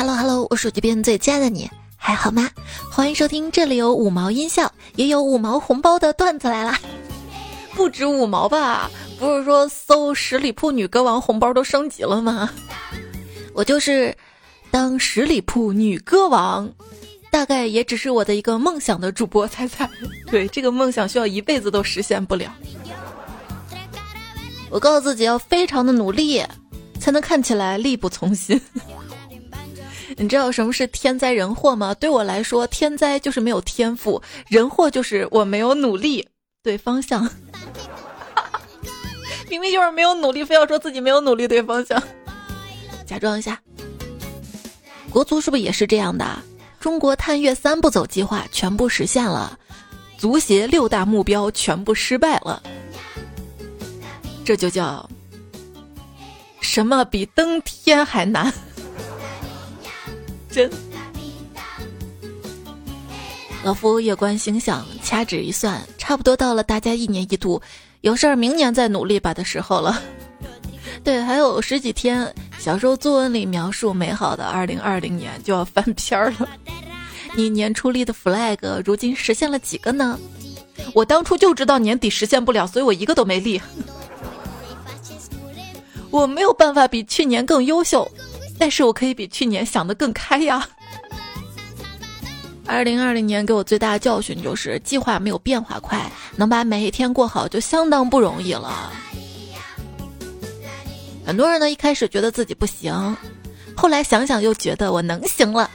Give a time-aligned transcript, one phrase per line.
[0.00, 2.48] Hello Hello，我手机边最亲爱的你还好吗？
[2.90, 6.80] 欢迎收听，这里有五毛音效，也有五毛红包的段子来啦。
[7.74, 8.90] 不止五毛吧？
[9.18, 12.48] 不是说搜十里铺女歌王红包都升级了吗？
[13.52, 14.16] 我就是
[14.70, 16.72] 当十里铺女歌王，
[17.30, 19.46] 大概也只是我的一个梦想的主播。
[19.46, 19.86] 猜猜，
[20.30, 22.50] 对这个梦想需要一辈子都实现不了。
[24.70, 26.42] 我告诉自己要非常的努力，
[26.98, 28.58] 才能看起来力不从心。
[30.16, 31.94] 你知道什么是天灾人祸吗？
[31.94, 36.26] 对我来说，天灾就是没有天赋，人祸就是我没有努力
[36.62, 37.22] 对方向。
[39.48, 42.00] 明明就是没有努力，非要说自己没有努力对方向。
[43.06, 43.60] 假装一下，
[45.10, 46.38] 国足是不是也是这样的？
[46.78, 49.58] 中国探月三步走计划全部实现了，
[50.16, 52.62] 足协六大目标全部失败了。
[54.44, 55.08] 这就叫
[56.60, 58.52] 什么比登天还难？
[60.50, 60.70] 真。
[63.62, 67.60] 老夫夜观星象，掐指一算，差不多到了大家一年一度
[68.00, 70.02] 有事儿明年再努力吧的时候了。
[71.04, 76.48] 对，还有十几天，小时候作文里描述美好的二零二零年就要翻篇了。
[77.36, 80.18] 你年初立的 flag，如今实现了几个呢？
[80.94, 83.60] 我当初就知道年底实现不了，所以我一个都没立。
[86.10, 88.10] 我没有办法比去年更优秀，
[88.60, 90.68] 但是我可以比去年想得更开呀。
[92.66, 95.98] 二零二零年给我最大的教训就是，计划没有变化快，
[96.36, 98.92] 能把每一天过好就相当不容易了。
[101.24, 103.16] 很多人呢一开始觉得自己不行，
[103.74, 105.68] 后来想想又觉得我能行了，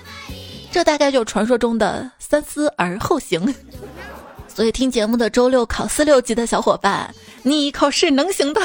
[0.72, 3.54] 这大概就是传说中的三思而后行。
[4.48, 8.62] 所以听节目的周六考四六级的小伙伴，你考试能行的。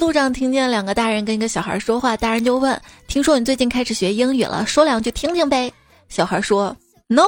[0.00, 5.70] 路上听见两个大人跟一个小孩说话，大人就问：“听说你最近开始学英语了，说两句听听呗。”
[6.08, 6.74] 小孩说
[7.06, 7.22] ：“No。”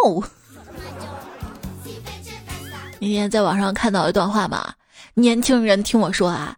[2.99, 4.73] 那天在网上看到一段话嘛，
[5.13, 6.57] 年轻人听我说啊，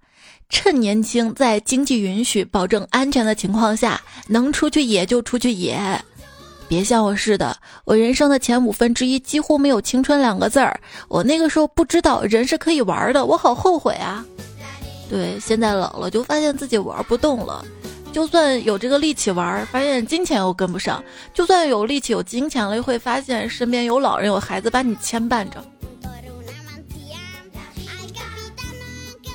[0.49, 6.01] 趁年轻，在经济允许、保证安全的情况下，能出去野就出去野，
[6.69, 10.79] 别像我似的，我人生的前五分之一几乎没有青春两个字儿。
[11.09, 14.25] 我那个时候不知道人是可以玩的，我好后悔啊。
[15.09, 17.65] 对，现在老了就发现自己玩不动了，
[18.13, 25.63] 就算有这个力气玩，发现金钱又跟不上；就算有力气有金钱了，又会发现身边有老人有孩子把你牵绊着。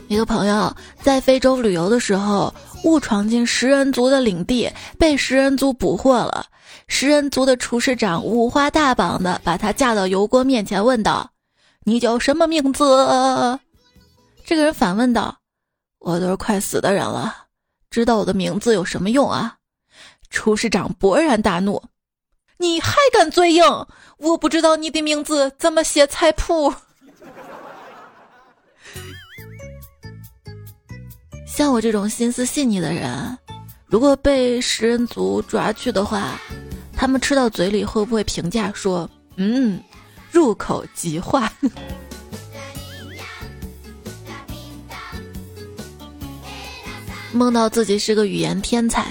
[0.07, 2.51] 一个朋友在非洲旅游的时候，
[2.83, 6.47] 误闯进食人族的领地，被食人族捕获了。
[6.87, 11.29] 食人族的厨师长五花大绑的把他架到油锅面前，问道
[11.85, 12.83] ：“你叫什么名字？”
[14.43, 15.38] 这个人反问道。
[15.99, 17.47] 我都是快死的人了，
[17.89, 19.57] 知道我的名字有什么用啊？
[20.29, 21.81] 厨师长勃然大怒
[22.57, 23.63] ：“你还敢嘴硬？
[24.17, 26.73] 我不知道你的名字怎么写菜谱。”
[31.47, 33.37] 像我这种心思细腻的人，
[33.87, 36.39] 如果被食人族抓去的话，
[36.95, 39.83] 他们吃到嘴里会不会评价说：“嗯，
[40.31, 41.51] 入口即化？”
[47.31, 49.05] 梦到自己是个语言天才，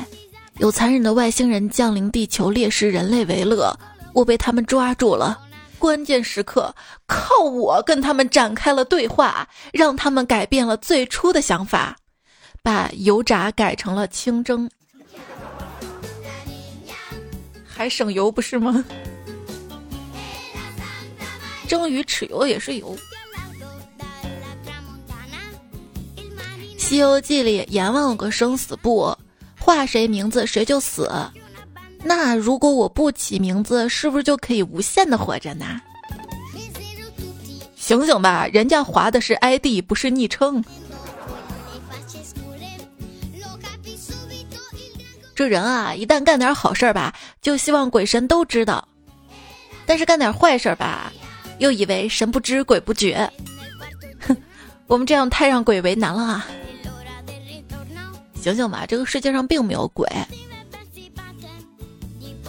[0.59, 3.73] 有残忍的外星人降临地球猎食人类为乐，
[4.13, 5.39] 我被他们抓住了。
[5.79, 6.75] 关键时刻，
[7.07, 11.97] 靠我跟他们展开了对话，让他们改变了最初的想法，
[12.61, 14.69] 把油炸改成了清蒸，
[17.65, 18.85] 还省油不是吗？
[21.69, 22.97] 蒸鱼豉油也是油。
[26.89, 29.15] 《西游记》里，阎王有个生死簿，
[29.61, 31.13] 画谁名字谁就死。
[32.03, 35.83] 那如果我不起名字，是不是就可以无限的活着呢？
[37.77, 40.65] 醒醒吧，人家划的是 ID，不是昵称。
[45.35, 48.83] 这人啊，一旦干点好事儿吧，就希望鬼神都知道；
[49.85, 51.13] 但是干点坏事儿吧，
[51.59, 53.31] 又以为神不知鬼不觉。
[54.21, 54.35] 哼，
[54.87, 56.47] 我们这样太让鬼为难了啊！
[58.41, 60.09] 醒醒吧，这个世界上并没有鬼，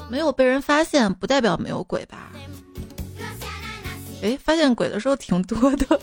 [0.09, 2.31] 没有被人发现不代表没有鬼吧？
[4.21, 5.99] 哎，发现鬼的时候挺多的，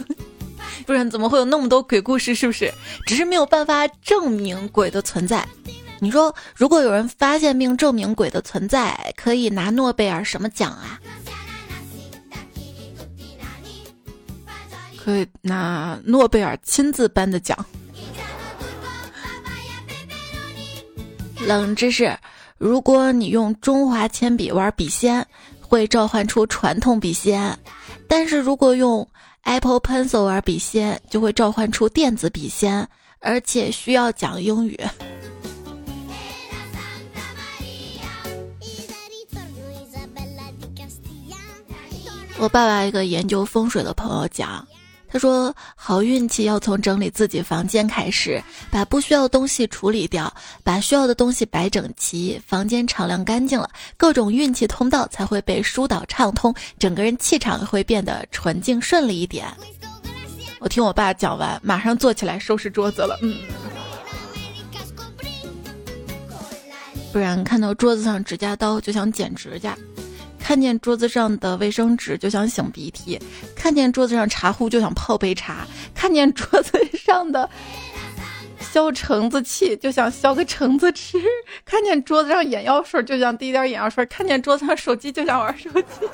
[0.87, 2.35] 不然怎么会有那么多鬼故事？
[2.35, 2.73] 是不是？
[3.07, 5.47] 只是没有办法证明鬼的存在。
[5.99, 11.01] 你说，如果有人发现并证明鬼的存在，可以拿诺贝尔什么奖啊？
[14.99, 17.65] 可以拿诺贝尔亲自颁的奖。
[21.41, 22.17] 冷知识：
[22.59, 25.27] 如果你用中华铅笔玩笔仙，
[25.61, 27.55] 会召唤出传统笔仙；
[28.09, 29.07] 但是如果用
[29.43, 32.89] Apple Pencil 玩笔仙，就会召唤出电子笔仙，
[33.21, 34.81] 而且需要讲英语。
[42.39, 44.67] 我爸爸一个研究风水的朋友讲。
[45.09, 50.33] 他说：“好运气要从整理自己房间开始，把不需要东西处理掉，
[50.65, 59.47] 把需要的东西摆整齐，房间敞亮干净了，各种运气通道才会被疏导畅通，整个人气场会变得纯净顺利一点。”
[60.59, 63.19] 我听我爸讲完，马上坐起来收拾桌子了。
[63.23, 63.37] 嗯，
[67.13, 69.77] 不然看到桌子上指甲刀就想剪指甲。
[70.47, 73.21] 看见桌子上的卫生纸就想擤鼻涕，
[73.57, 77.51] 看见桌子上茶壶就想泡杯茶，看见桌子上的
[78.61, 81.19] 削橙子器就想削个橙子吃，
[81.65, 86.07] 看见桌子上眼药水就想滴点眼药水，看见桌子上手机就想玩手机。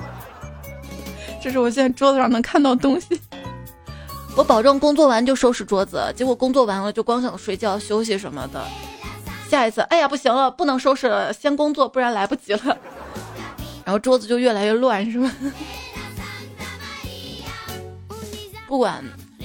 [1.42, 3.20] 这是我现在桌子上能看到东西。
[4.34, 8.64] 我保证工作完就收拾桌子，结果工作完了就光想睡觉休息什么的。
[9.50, 12.78] 下一次，哎呀不行了，不能收拾了，先工作，不然来不及了。
[13.84, 15.30] 然后桌子就越来越乱，是吗？
[18.66, 19.04] 不管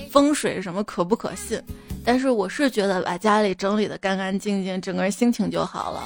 [0.10, 1.62] 风水什么可不可信，
[2.06, 6.02] 但是我是觉得把家里整理的干干净净，整个人心情就好了。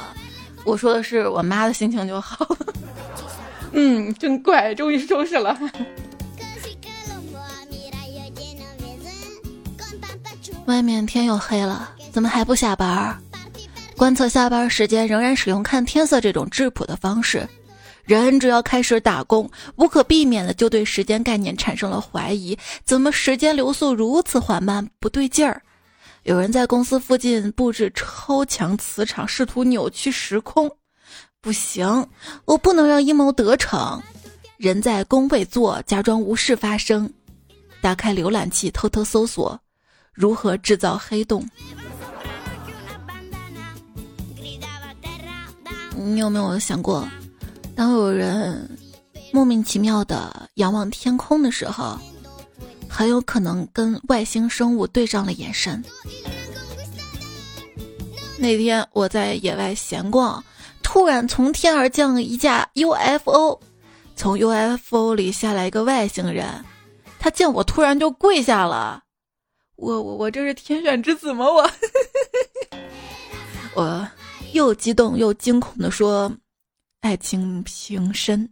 [0.64, 2.74] 我说的是我妈的心情就好了。
[3.74, 5.58] 嗯，真怪，终于收拾了。
[10.66, 13.16] 外面天又黑了，怎么还不下班？
[13.98, 17.48] 观测下班时间，仍然使用看天色这种质朴的方式。
[18.20, 22.58] 人只要开始打工，无可避免的就对时间概念产生了怀疑。
[22.84, 24.88] 怎么时间流速如此缓慢？
[25.00, 25.62] 不对劲儿！
[26.24, 30.70] 有人在公司附近布置超强磁场，试图扭曲时空。
[31.42, 32.08] 不行，
[32.46, 34.02] 我不能让阴谋得逞。
[34.58, 37.12] 人在工位坐，假装无事发生。
[37.82, 39.60] 打开浏览器，偷偷搜索
[40.14, 41.44] 如何制造黑洞。
[45.96, 47.08] 你有没有想过？
[47.76, 48.70] 当有人
[49.32, 51.98] 莫名其妙的仰望天空的时候，
[52.90, 55.84] 很有可能跟外星生物对上了眼神。
[58.38, 60.44] 那天我在野外闲逛，
[60.84, 63.60] 突然从天而降一架 UFO，
[64.16, 66.48] 从 UFO 里下来一个外星人，
[67.20, 69.04] 他见我突然就跪下了。
[69.76, 71.46] 我我我这是天选之子吗？
[71.46, 71.72] 我
[73.76, 74.08] 我
[74.54, 76.32] 又激动又惊恐的说。
[77.02, 78.48] 爱情平身，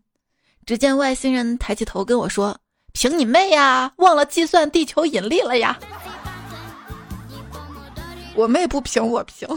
[0.66, 2.60] 只见外星人抬起头跟我说
[2.94, 5.80] ：“凭你妹呀，忘了计算地球引力了呀！”
[8.34, 9.48] 我妹不凭我凭。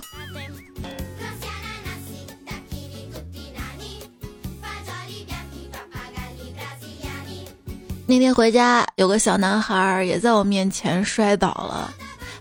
[8.06, 11.90] 那天回家，有个小男孩也在我面前摔倒了，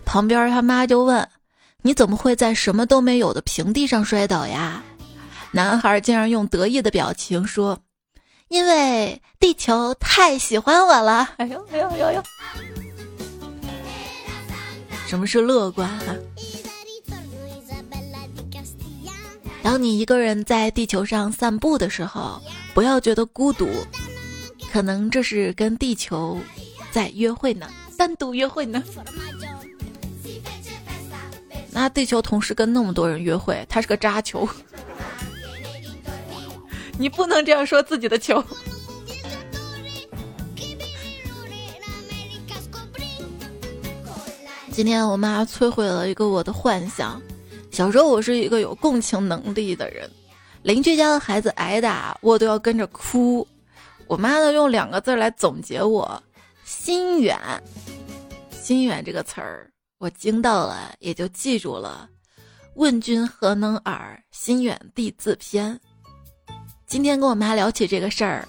[0.04, 1.26] 旁边他妈就问
[1.80, 4.82] ：“你怎么会在什么都没有的平地上摔倒呀？”
[5.52, 7.78] 男孩竟然用得意的表情说
[8.48, 12.22] ：“因为地球太喜欢我了。”哎呦哎呦哎呦！
[15.06, 16.16] 什么是乐观啊？
[19.62, 22.40] 当你一个人在地球上散步的时候，
[22.72, 23.68] 不要觉得孤独，
[24.72, 26.40] 可能这是跟地球
[26.90, 28.82] 在约会呢，单独约会呢。
[31.70, 34.48] 那地球同时跟那么多人约会，他是个渣球。
[36.98, 38.42] 你不能这样说自己的球。
[44.70, 47.20] 今天我妈摧毁了一个我的幻想。
[47.70, 50.10] 小时候我是一个有共情能力的人，
[50.62, 53.46] 邻居家的孩子挨打，我都要跟着哭。
[54.06, 56.22] 我妈呢用两个字来总结我：
[56.64, 57.38] 心远。
[58.50, 62.08] 心远这个词儿，我惊到了，也就记住了。
[62.74, 64.22] 问君何能尔？
[64.30, 65.78] 心远地自偏。
[66.92, 68.46] 今天跟我妈聊起这个事儿，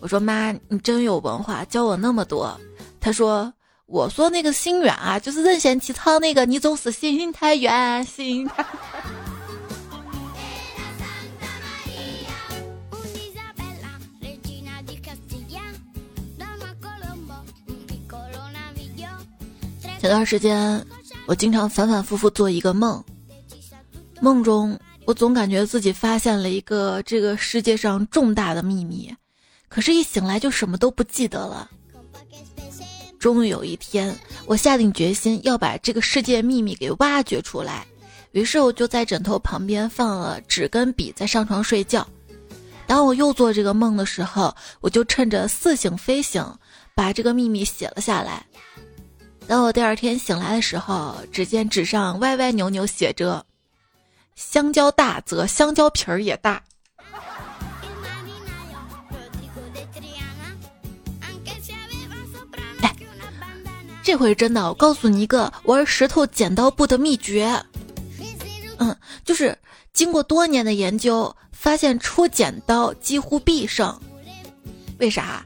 [0.00, 2.58] 我说妈，你真有文化，教我那么多。
[2.98, 3.52] 她说，
[3.84, 8.64] 我说那个心远啊，就是任贤齐唱那个，你总是心太远，心太。
[20.00, 20.82] 前段时间，
[21.26, 23.04] 我经常反反复复做一个梦，
[24.22, 24.74] 梦中。
[25.06, 29.14] 我总感觉自己发现了一个这个世界上重大的秘密，
[29.68, 31.70] 可是，一醒来就什么都不记得了。
[33.18, 34.14] 终于有一天，
[34.46, 37.86] 我下定决心要把这个世界秘密给挖掘出来，
[38.32, 42.06] 于是我就在枕头旁边放了纸跟笔，在上床睡觉。
[42.86, 46.44] 当我又做这个梦的时候，我就趁着似醒非醒，
[46.94, 48.44] 把这个秘密写了下来。
[49.46, 53.44] 当我第二天醒来的时候，只见纸上歪歪扭扭写着
[54.34, 56.62] ：“香蕉大则香蕉皮儿也大。”，
[64.02, 67.58] 这回真的，我告诉你一个玩石头剪刀布的秘诀。
[68.76, 69.56] 嗯，就是
[69.94, 73.98] 经过多年的研究，发现出剪刀几乎必胜。
[74.98, 75.42] 为啥？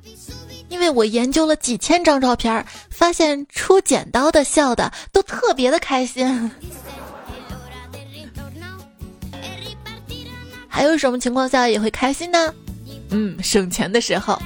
[0.69, 6.51] 因为我研究了几千张照片，发现出剪刀的笑的都特别的开心。
[10.69, 12.55] 还有什么情况下也会开心呢？
[13.11, 14.41] 嗯，省钱的时候，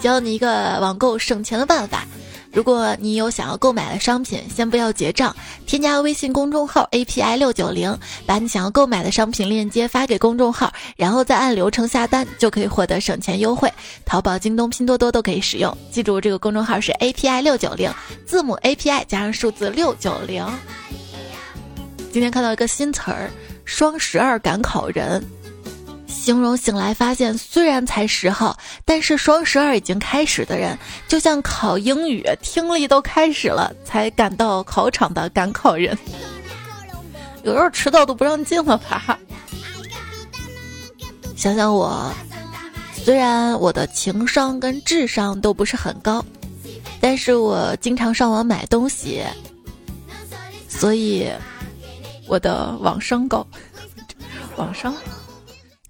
[0.00, 2.04] 教你一个网购省钱的办法。
[2.52, 5.34] 如果你有想要购买的商品，先不要结账，
[5.66, 13.72] 添加微信公众号 API 六九零，把你想要购买的商品链接发给公众号，然后再按流程下单，就可以获得省钱优惠。
[14.04, 15.76] 淘宝、京东、拼多多都可以使用。
[15.92, 17.88] 记住，这个公众号是 API 六九零，
[18.26, 20.44] 字母 API 加上数字六九零。
[22.12, 23.30] 今天看到一个新词儿，
[23.64, 25.24] 双十二赶考人。
[26.10, 35.96] 形容醒来发现，虽然才十号，但是双十二已经开始的人，就像考英语听力都开始了才赶到考场的赶考人。
[37.42, 39.18] 有时候迟到都不让进了吧？
[41.34, 42.12] 想想我，
[42.92, 46.22] 虽然我的情商跟智商都不是很高，
[47.00, 49.22] 但是我经常上网买东西，
[50.68, 51.30] 所以
[52.26, 53.46] 我的网商高，
[54.56, 54.94] 网商。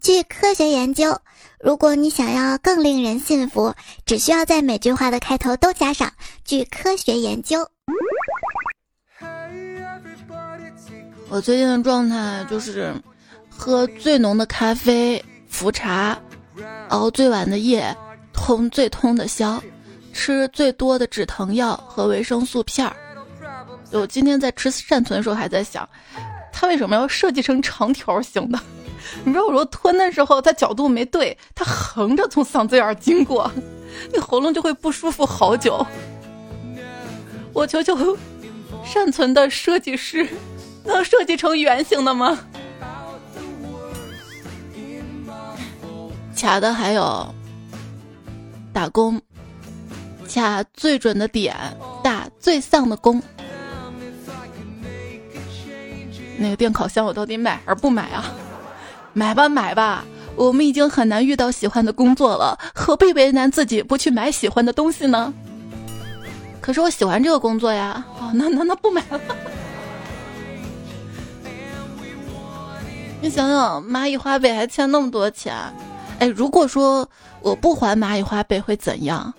[0.00, 1.20] 据科学研究，
[1.60, 3.74] 如果你想要更令人信服，
[4.06, 6.10] 只需要在每句话的开头都加上
[6.42, 7.68] “据科学研究”。
[11.28, 12.94] 我最近的状态就是
[13.50, 16.18] 喝最浓的咖啡、伏茶，
[16.88, 17.94] 熬最晚的夜，
[18.32, 19.62] 通最通的宵，
[20.14, 22.96] 吃最多的止疼药和维生素片儿。
[23.92, 25.86] 我今天在吃善存的时候还在想，
[26.50, 28.58] 它为什么要设计成长条形的？
[29.24, 33.50] 你知道我说吞的时候，它角度没对，它横着从嗓子眼儿经过，
[34.12, 35.86] 你喉咙就会不舒服好久。
[37.52, 38.16] 我求求
[38.84, 40.28] 善存的设计师，
[40.84, 42.38] 能设计成圆形的吗？
[46.36, 47.34] 卡的还有
[48.72, 49.20] 打工，
[50.32, 51.54] 卡最准的点，
[52.02, 53.22] 打最丧的工。
[56.38, 58.32] 那个电烤箱我到底买还是不买啊？
[59.12, 60.04] 买吧买吧，
[60.36, 65.32] 我们已经很难遇到喜欢的工作了，何必为难自己不去买喜欢的东西呢？
[66.60, 69.20] 可是我喜欢这个工作呀，哦，那那那不买了。
[73.20, 75.54] 你想想，蚂蚁花呗还欠那么多钱，
[76.18, 77.08] 哎，如果说
[77.40, 79.34] 我不还蚂蚁花呗会怎样？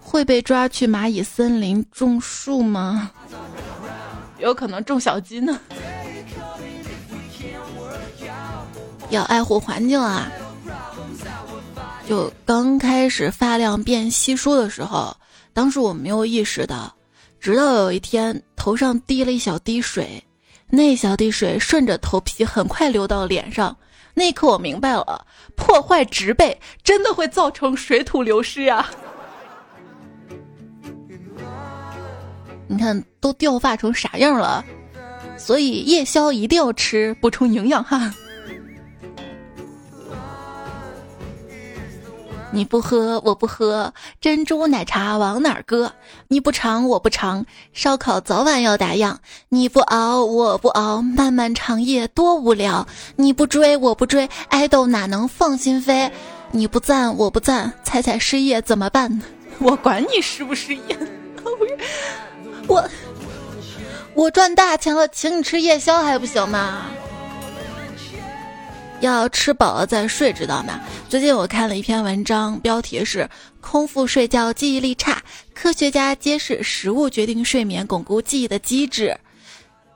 [0.00, 3.10] 会被抓去蚂蚁森林种树吗？
[4.38, 5.58] 有可能种小鸡呢。
[9.10, 10.30] 要爱护环境啊！
[12.08, 15.16] 就刚开始发量变稀疏的时候，
[15.52, 16.94] 当时我没有意识到，
[17.40, 20.22] 直到有一天头上滴了一小滴水，
[20.68, 23.76] 那小滴水顺着头皮很快流到脸上，
[24.14, 28.88] 那一刻我明白了，破坏植被真的会造成水土流失啊！
[32.68, 34.64] 你看都掉发成啥样了？
[35.36, 38.12] 所以夜宵一定要吃，补充营养哈。
[42.56, 45.90] 你不喝，我不喝，珍珠奶茶往哪儿搁？
[46.28, 47.44] 你不尝，我不尝，
[47.74, 49.16] 烧烤早晚要打烊。
[49.50, 52.86] 你不熬，我不熬，漫漫长夜多无聊。
[53.16, 56.10] 你不追，我不追，爱豆哪能放心飞？
[56.50, 59.20] 你不赞，我不赞，彩彩失业怎么办？
[59.60, 60.98] 我管你失不失业，
[62.66, 62.88] 我
[64.14, 66.86] 我赚大钱了，请你吃夜宵还不行吗？
[69.06, 70.80] 要吃饱了再睡，知道吗？
[71.08, 73.28] 最近我看了一篇文章，标题是
[73.60, 75.22] “空腹睡觉记忆力差，
[75.54, 79.16] 科学家揭示食物决定睡眠巩固记忆的机制”。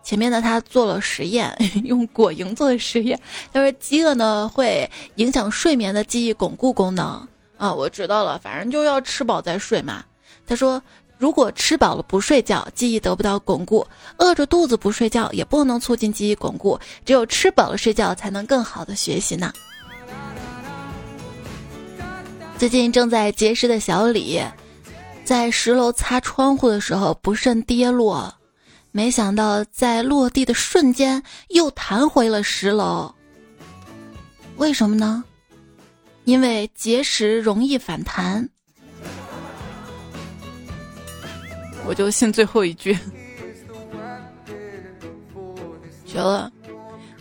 [0.02, 3.20] 前面呢，他做了实验， 用果蝇做的实验，
[3.52, 7.74] 他说饥饿呢会影响睡眠的记忆巩固功能啊。
[7.74, 10.04] 我知道了，反正就要吃饱再睡嘛。
[10.46, 10.82] 他说。
[11.20, 13.86] 如果吃饱了不睡觉，记忆得不到巩固；
[14.16, 16.80] 饿着肚子不睡觉，也不能促进记忆巩固。
[17.04, 19.52] 只有吃饱了睡觉，才能更好的学习呢。
[22.56, 24.40] 最近正在节食的小李，
[25.22, 28.34] 在十楼擦窗户的时候不慎跌落，
[28.90, 33.14] 没想到在落地的瞬间又弹回了十楼。
[34.56, 35.22] 为什么呢？
[36.24, 38.48] 因为节食容易反弹。
[41.90, 42.96] 我就信最后一句。
[46.06, 46.48] 绝了！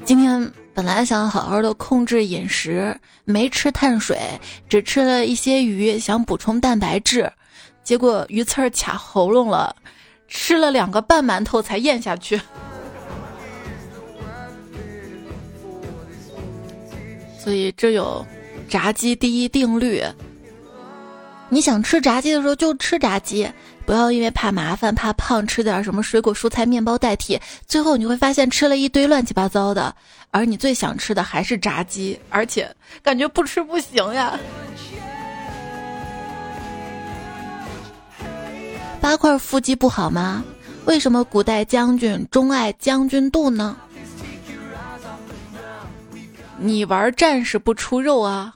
[0.05, 2.95] 今天本来想好好的控制饮食，
[3.25, 4.15] 没吃碳水，
[4.69, 7.33] 只吃了一些鱼，想补充蛋白质，
[7.83, 9.75] 结果鱼刺儿卡喉咙了，
[10.27, 12.39] 吃了两个半馒头才咽下去。
[17.39, 18.23] 所以这有
[18.69, 20.03] 炸鸡第一定律：
[21.49, 23.49] 你想吃炸鸡的时候就吃炸鸡。
[23.89, 29.96] 不要因为怕麻烦、怕胖，吃点什么水果、蔬菜、面包代替，最后你会发现吃了一堆乱七八糟的，
[30.29, 34.39] 而你最想吃的还是炸鸡，而且感觉不吃不行呀。
[39.01, 40.43] 八块腹肌不好吗？
[40.86, 43.75] 为什么古代将军钟爱将军肚呢？
[46.60, 48.53] 你玩战士不出肉啊？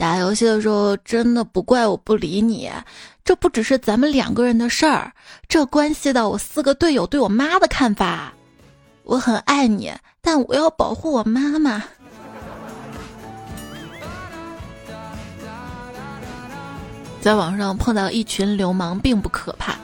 [0.00, 2.70] 打游戏的时候，真的不怪我不理你，
[3.22, 5.12] 这不只是咱们两个人的事儿，
[5.46, 8.32] 这关系到我四个队友对我妈的看法。
[9.02, 9.92] 我很爱你，
[10.22, 11.84] 但我要保护我妈妈。
[17.20, 19.76] 在网上碰到一群流氓并不可怕，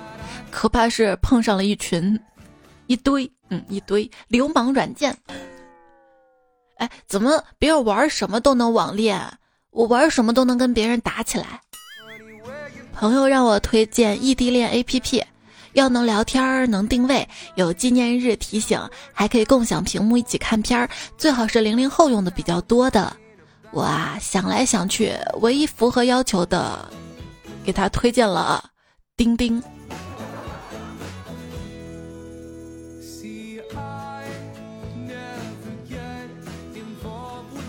[0.51, 2.19] 可怕是碰上了一群，
[2.87, 5.15] 一堆，嗯，一堆流氓软件。
[6.79, 9.21] 哎，怎么别人玩什么都能网恋？
[9.77, 11.61] 我玩什么都能跟别人打起来。
[12.95, 15.23] 朋友让我推荐异地恋 APP，
[15.75, 18.81] 要能聊天、能定位、有纪念日提醒，
[19.13, 23.15] 还可以共享屏幕一起看片儿，最好是零零后用的比较多的。
[23.71, 26.89] 我啊想来想去，唯一符合要求的，
[27.63, 28.65] 给他推荐了
[29.15, 29.63] 钉钉。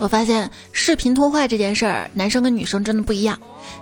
[0.00, 3.38] 我发现视频通话这件事儿，男生跟女生真的不一样。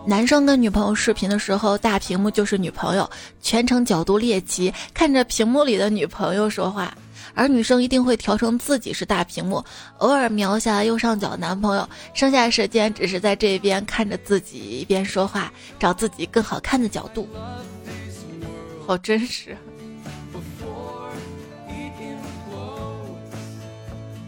[0.06, 3.08] 男生跟女朋友视频的时候，大屏幕就是女朋友，
[3.42, 6.86] 全程角度猎奇，看着屏幕里的女朋友说话；
[7.34, 9.62] 而女生一定会调成自己是大屏幕，
[9.98, 17.28] 偶尔瞄下右上角男朋友，剩下时间只是在这边看着自己一边说话，找自己更好看的角度。
[18.86, 19.54] 好真实。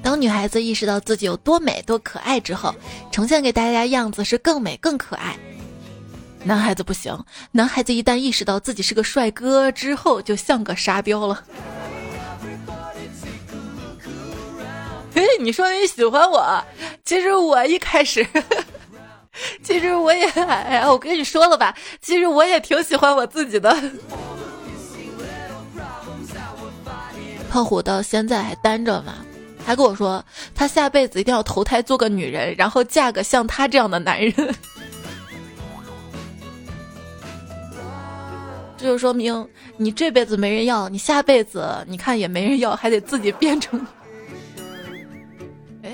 [0.08, 2.74] 当女孩子意识到自己有多美多可爱之后，
[3.12, 5.36] 呈现给大家样子是更美更可爱。
[6.44, 11.44] 男孩子不行，男孩子一旦意识到自己是个帅哥之后，就像个沙雕了。
[15.14, 16.64] 嘿，你说你喜欢我，
[17.04, 18.26] 其实我一开始，
[19.62, 23.70] 其实我也，哎呀，我跟你说了吧，其实我也挺喜欢我自己的。
[27.52, 29.16] 胖虎到现在还单着吗？
[29.68, 34.32] 还跟我说，他下辈子一定要投胎做个女人，然后嫁个像他这样的男人。
[38.78, 43.78] 这 就说明你这辈子没人要，你下辈子你看也没人要，还得自己变成。
[45.82, 45.92] 哎，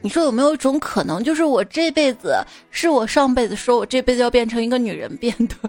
[0.00, 5.54] 你说有没有一种可能，就是我这辈子是我上辈子说我这辈子要变成一个女人变的？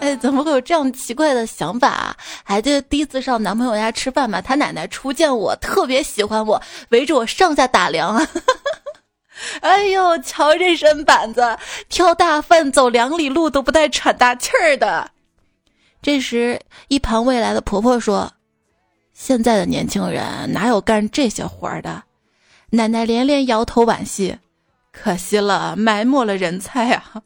[0.00, 2.16] 哎，怎么会有这样奇怪的想法啊？
[2.44, 4.40] 还记得第一次上男朋友家吃饭吧？
[4.40, 8.28] 他奶奶初见我，特别喜欢我，围着我上下打量啊！
[9.60, 15.10] 哎呦，瞧这身板子，挑大粪走两里路都不带喘大气儿的。
[16.02, 18.32] 这时，一旁未来的婆婆说
[19.12, 22.04] ：“现在的年轻人哪有干这些活儿的？”
[22.70, 24.38] 奶奶连连摇头惋惜
[24.92, 27.22] ：“可惜了，埋没了人才啊！”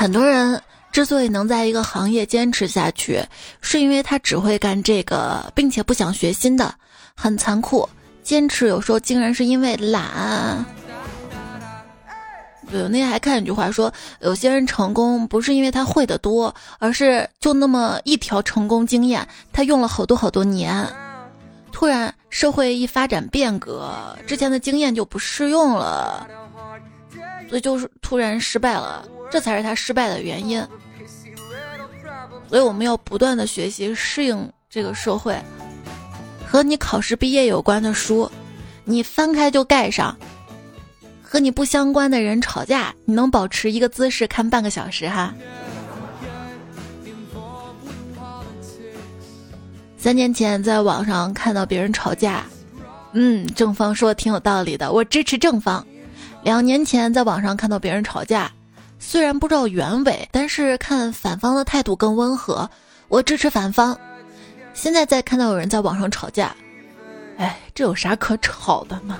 [0.00, 0.58] 很多人
[0.90, 3.22] 之所以能在一个行业坚持下去，
[3.60, 6.74] 是因为他只会干这个，并且不想学新的。
[7.14, 7.86] 很残酷，
[8.22, 10.64] 坚持有时候竟然是因为懒。
[12.70, 20.86] 对，那天还看一句话说，有些人成功不是因为他会的多，而是就那么一条成功经验，他用了好多好多年。
[21.72, 26.26] 突然社会一发展变革，之前的经验就不适用了，
[27.50, 29.04] 所以就是突然失败了。
[29.28, 30.64] 这才是他失败的原因，
[32.48, 35.36] 所以我们要不断的学习，适应这个社会。
[36.46, 38.28] 和你考试毕业有关的书，
[38.84, 40.16] 你翻开就盖上；
[41.22, 45.32] 和你不相关的人吵架，你能保持一个姿势看半个小时哈。
[49.96, 52.44] 三年前在网上看到别人吵架，
[53.12, 55.86] 嗯，正方说的挺有道理的，我支持正方。
[56.42, 58.50] 两年前在网上看到别人吵架。
[58.98, 62.68] 虽然不知道原委，但是看反方的态度更温和，
[63.08, 63.98] 我支持反方。
[64.74, 66.54] 现在再看到有人在网上吵架，
[67.38, 69.18] 哎，这有啥可吵的呢？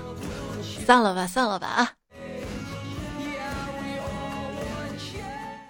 [0.87, 1.91] 散了吧，散了吧啊！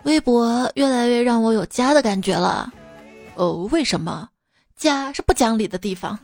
[0.02, 2.72] 微博越来越让我有家的感觉了。
[3.36, 4.28] 哦，为什么？
[4.76, 6.18] 家是不讲理的地方。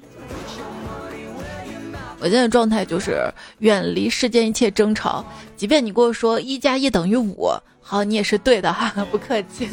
[2.27, 5.25] 我现在状态就是远离世间一切争吵，
[5.57, 7.49] 即便你跟我说一加一等于五，
[7.81, 9.69] 好，你也是对的哈， 不客气。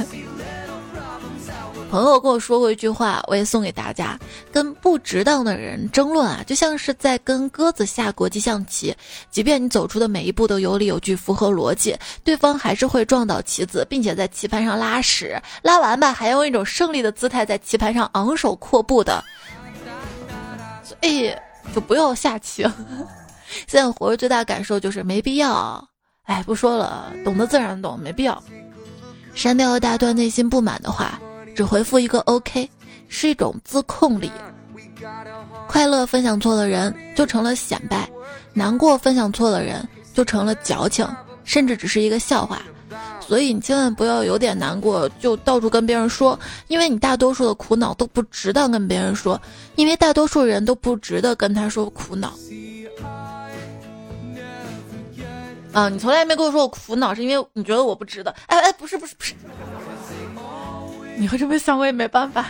[1.90, 4.20] 朋友跟我说过一句话，我也送给大家：
[4.52, 8.96] 跟不值当的人争论啊，就像是在跟鸽子下国际象棋。
[9.32, 15.36] 即便你走出的每一步都有理有据、符合逻辑，对方还是会撞倒棋子，并且在棋盘上拉屎。
[15.64, 19.24] 拉完吧，还用一种胜利的姿态在棋盘上昂首阔步的。
[20.84, 21.32] 所以
[21.74, 22.64] 就不要下棋。
[23.68, 25.88] 现在活着最大感受就是没必要。
[26.24, 28.42] 哎，不说了，懂得自然懂，没必要。
[29.36, 31.20] 删掉一大段内心不满的话。
[31.56, 32.68] 只回复一个 OK，
[33.10, 34.32] 是一种自控力。
[35.68, 38.10] 快乐分享错了人就成了显摆，
[38.54, 41.08] 难过分享错了人就成了矫情，
[41.44, 42.64] 甚至只是一个笑话。
[43.20, 49.42] 所以你千万不要有点难过就到处跟别人说，因为你大多数的苦恼都不值得跟别人说，
[49.76, 52.34] 因为大多数人都不值得跟他说苦恼。
[55.72, 58.30] 啊，你从来没跟我说我苦恼，是因为你觉得我不值得。
[58.46, 59.34] 哎哎，不是不是不是。
[61.16, 62.46] 你会这么想，我也没办法。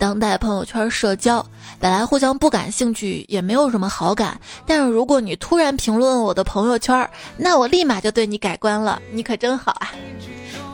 [0.00, 1.44] 当代朋友圈社交，
[1.78, 4.40] 本来互相不感兴趣，也没有什么好感。
[4.66, 9.00] 但是如果你突然评论我的朋友圈，那我立马就对你改观了。
[9.12, 9.92] 你可真好啊！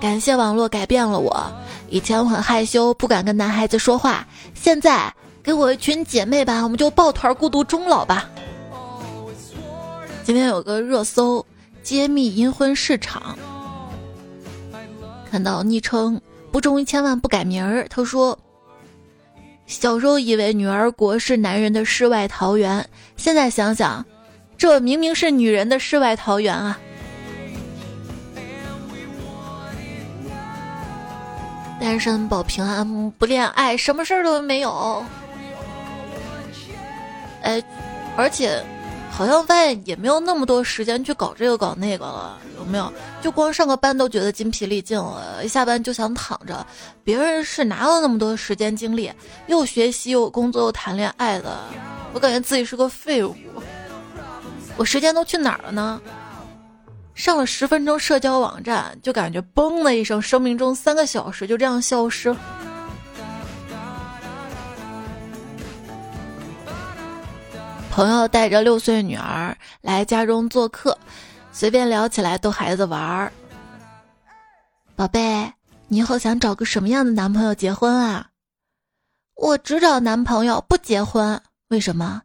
[0.01, 1.45] 感谢网络改变了我。
[1.91, 4.25] 以前我很害羞，不敢跟男孩子说话。
[4.55, 5.13] 现在
[5.43, 8.31] 给我一群姐妹吧，我们就抱团孤独终老吧。
[10.23, 11.45] 今天有个热搜，
[11.83, 13.37] 揭秘阴婚市场。
[15.29, 16.21] 看到昵称
[16.53, 18.39] 不中一千万不改名儿，他说
[19.67, 24.05] ：“小时候以为女儿国是男人的世外桃源，现在想想，
[24.57, 26.79] 这明明是女人的世外桃源啊！
[31.81, 35.05] 单身保平安，不恋爱，什么事儿都没有。
[37.43, 37.63] 哎，
[38.17, 38.65] 而且。”
[39.17, 42.93] 好像发现也没有那么多时间去搞这个搞那个了，有没有？
[43.23, 46.65] 就光上个班都觉得筋疲力尽了，一下班就想躺着。
[47.03, 49.11] 别人是哪有那么多时间精力，
[49.47, 51.59] 又学习又工作又谈恋爱的？
[52.13, 53.35] 我感觉自己是个废物。
[54.77, 55.99] 我时间都去哪儿了呢？
[57.15, 62.37] 上了十分钟社交网站，就感觉嘣的一声，生命中三个小时就这样消失。
[67.97, 70.99] 朋友带着六岁女儿来家中做客，
[71.51, 73.33] 随便聊起来逗孩子玩儿。
[74.95, 75.51] 宝贝，
[75.89, 78.27] 你以后想找个什么样的男朋友结婚啊？
[79.35, 82.21] 我只找男朋友不结婚，为什么？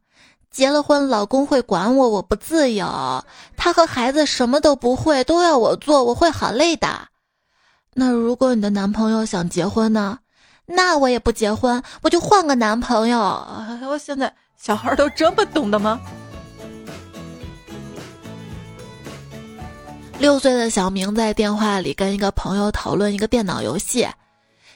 [0.49, 3.23] 结了婚老公会管我，我不自由。
[3.55, 6.89] 他和孩子什么都不会，都要我做，我会好累的。
[7.93, 10.19] 那如果你的男朋友想结婚呢？
[10.65, 13.17] 那我也不结婚，我就换个男朋友。
[13.87, 14.35] 我现在。
[14.61, 15.99] 小孩都这么懂的吗？
[20.19, 24.07] 六岁的小明在电话里跟一个朋友讨论一个电脑游戏，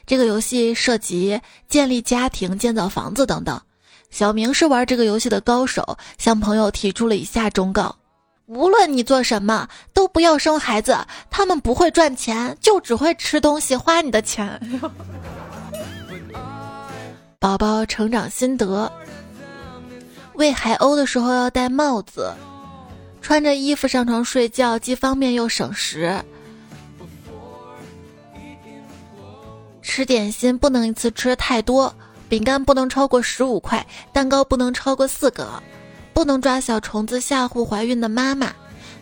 [0.08, 3.62] 这个游戏涉及建立家庭、建造房子等等。
[4.10, 7.96] 小明是玩这个游戏的高手，向朋友提出了以下忠告：
[8.48, 10.98] 无论你做什么，都不要生孩子，
[11.30, 14.60] 他们不会赚钱，就只会吃东西、花你的钱。
[17.38, 18.92] 宝宝成长心得。
[20.36, 22.34] 喂海鸥的时候要戴帽子，
[23.22, 26.24] 穿着衣服上床睡觉既方便又省时。
[29.82, 31.94] 吃点心不能一次吃太多，
[32.28, 35.48] 饼干不能超过十五块，蛋糕不能超过四个，
[36.14, 38.52] 不能抓小虫子吓唬怀孕的妈妈。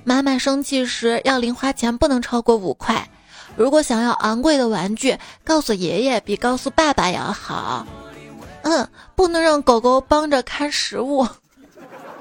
[0.03, 3.09] 妈妈生气时要零花钱不能超过五块。
[3.55, 7.87] 如果想要昂贵的玩具，告诉爷爷比告诉爸爸要好。
[8.63, 11.27] 嗯，不能让狗狗帮着看食物。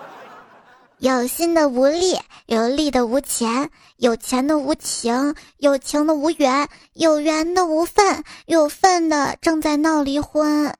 [0.98, 10.72] 有心的无力，有力的无钱，有钱的无情，有情的无缘，有缘的无份，有份的正在闹离婚。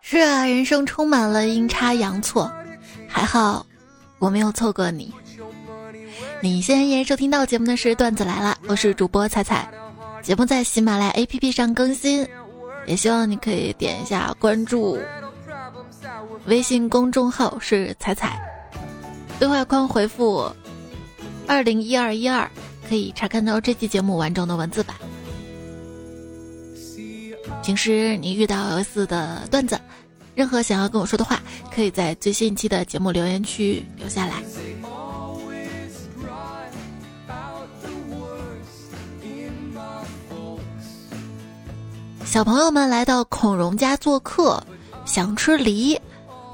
[0.00, 2.52] 是啊，人生充满了阴差阳错，
[3.08, 3.66] 还好
[4.18, 5.12] 我没有错过你。
[6.40, 9.68] 你现在依然收听到节目的是段子来了，我是主播彩彩。
[10.24, 12.26] 节目在喜马拉雅 APP 上更新，
[12.86, 14.98] 也希望你可以点一下关注。
[16.46, 18.40] 微信公众号是彩彩，
[19.38, 20.50] 对话框回复
[21.46, 22.50] 二零一二一二，
[22.88, 24.96] 可以查看到这期节目完整的文字版。
[27.62, 29.78] 平时你遇到有似的段子，
[30.34, 31.38] 任何想要跟我说的话，
[31.70, 34.42] 可以在最新一期的节目留言区留下来。
[42.34, 44.60] 小朋友们来到孔融家做客，
[45.04, 45.96] 想吃梨。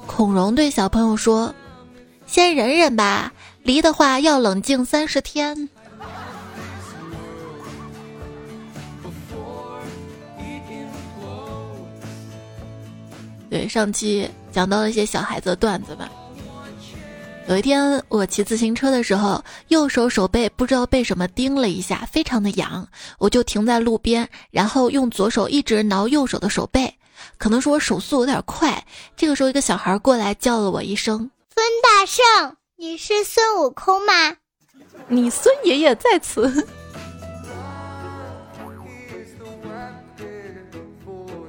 [0.06, 1.54] 孔融对小朋友说
[2.28, 5.70] ：“先忍忍吧，梨的话要冷静三十天。”
[13.48, 16.10] 对，上期讲到了一些小孩子的段子吧。
[17.50, 22.86] 有一天，我骑自行车的时候，右手手背不知道被什么叮了一下，非常的痒，
[23.18, 26.94] 我就停在路边，然后用左手一直挠右手的手背，
[27.38, 28.80] 可能是我手速有点快。
[29.16, 34.12] 这个时候，一个小孩过来叫了我一声：“孙大圣，你是孙悟空吗？
[35.08, 36.64] 你孙爷爷在此。”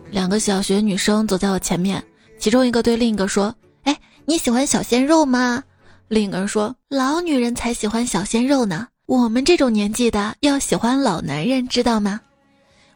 [0.10, 2.04] 两个小学女生走在我前面，
[2.40, 3.54] 其中一个对另一个说
[3.86, 5.64] ：“哎，你喜欢小鲜肉吗？”
[6.12, 12.20] 另一个人说：“老女人才喜欢小鲜肉呢，我们这种年纪的要喜欢老男人，知道吗？”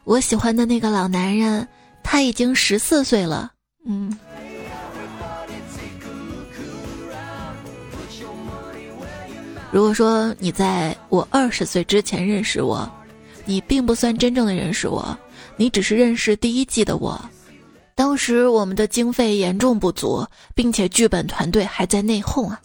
[0.04, 1.66] 我喜欢的那个老男人，
[2.02, 3.50] 他已经十四岁了。
[3.86, 4.14] 嗯。
[9.72, 12.86] 如果说你在我二十岁之前认识我，
[13.46, 15.18] 你并不算真正的认识我，
[15.56, 17.18] 你只是认识第一季的我。
[17.94, 20.22] 当时我们的经费严重不足，
[20.54, 22.60] 并且剧本团队还在内讧啊。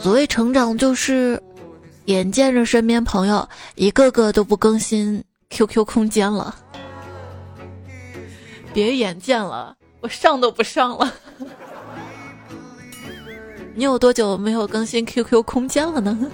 [0.00, 1.42] 所谓成长，就是
[2.04, 6.54] 眼见着身边朋友一个个都不更新 QQ 空间了。
[8.72, 11.12] 别眼见了，我上都不上了。
[13.74, 16.30] 你有多久没有更新 QQ 空间了呢？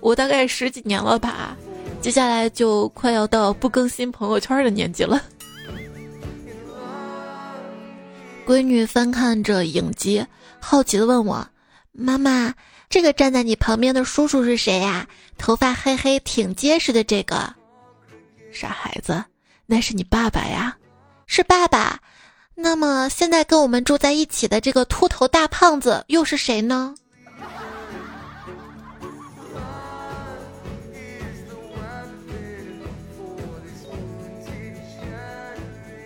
[0.00, 1.56] 我大概十几年了吧。
[2.00, 5.20] 接下来就快要到不更新朋友圈的年纪了。
[8.46, 10.24] 闺女翻看着影集，
[10.58, 11.46] 好奇的问我。
[12.00, 12.54] 妈妈，
[12.88, 15.04] 这个站在你旁边的叔叔是谁呀？
[15.36, 17.52] 头发黑黑、挺结实的这个，
[18.52, 19.24] 傻孩子，
[19.66, 20.76] 那是你爸爸呀，
[21.26, 21.98] 是爸爸。
[22.54, 26.94] 那么现在跟我们住在一起的这个秃头大胖子又是谁呢？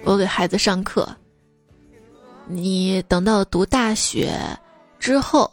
[0.05, 1.15] 我给孩子上课，
[2.47, 4.33] 你等到读大学
[4.99, 5.53] 之后。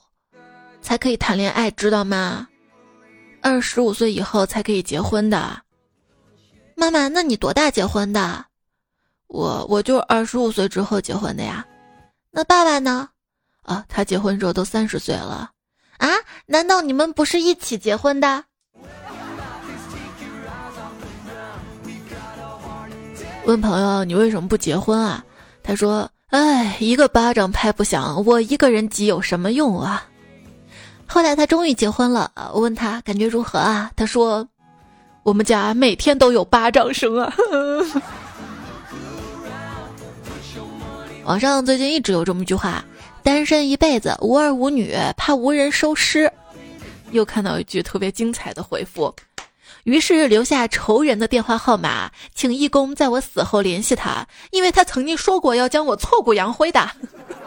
[0.90, 2.48] 才可以谈恋爱，知道吗？
[3.44, 5.62] 二十五岁以后才可以结婚的。
[6.76, 8.44] 妈妈，那你多大结婚的？
[9.28, 11.64] 我我就二十五岁之后结婚的呀。
[12.32, 13.08] 那爸爸呢？
[13.62, 15.52] 啊，他结婚时候都三十岁了。
[16.00, 16.10] 啊？
[16.48, 18.44] 难道你们不是一起结婚的？
[23.46, 25.24] 问朋友你为什么不结婚啊？
[25.62, 30.09] 他说：哎，一个巴掌拍不响，我一个人急有什么用啊？
[31.12, 33.90] 后来他终于结婚了，我问他感觉如何啊？
[33.96, 34.48] 他说
[35.24, 37.34] ：“我们家每天都有巴掌声啊。
[41.26, 42.86] ”网上最近一直有这么一句话
[43.24, 46.32] ：“单身一辈子，无儿无女，怕无人收尸。”
[47.12, 49.12] 又看到一句特别精彩的回复，
[49.84, 56.88] 于是留下仇人的电话号码，请义工在我死后联系他，因为他曾经说过要将我挫骨扬灰的，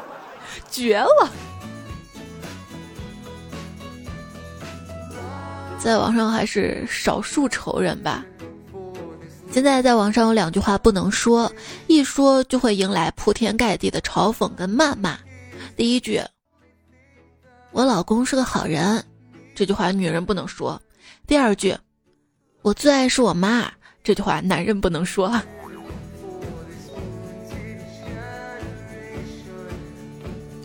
[0.68, 1.31] 绝了。
[5.82, 8.24] 在网上还是少数仇人吧。
[9.50, 11.52] 现在在网上有两句话不能说，
[11.88, 15.18] 一说就会迎来铺天盖地的嘲讽跟谩骂。
[15.76, 16.22] 第一句，
[17.72, 19.04] 我老公是个好人，
[19.56, 20.80] 这句话女人不能说。
[21.26, 21.76] 第二句，
[22.62, 23.68] 我最爱是我妈，
[24.04, 25.28] 这句话男人不能说。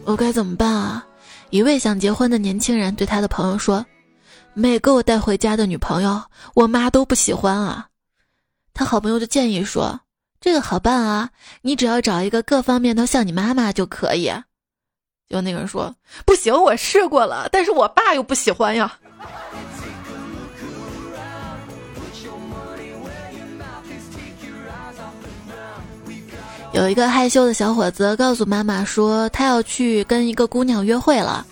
[0.05, 1.03] 我该怎么办啊？
[1.49, 3.83] 一位想结婚的年轻人对他的朋友说。
[4.59, 6.19] 每个我带回家的女朋友，
[6.55, 7.89] 我妈都不喜欢啊。
[8.73, 9.99] 他好朋友就建议说
[10.41, 11.29] ：“这个好办啊，
[11.61, 14.33] 你只要找一个各方面都像你妈妈就可以。”
[15.29, 18.97] 就那个人说：“不行，我试过了，但是我爸又不喜欢呀。”
[26.73, 31.45] 有一个害羞的小伙子告诉妈妈说，他要去跟一个姑娘约会了。